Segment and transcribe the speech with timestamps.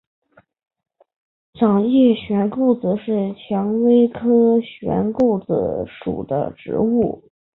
[1.53, 7.23] 掌叶悬钩子是蔷薇科悬钩子属的植物。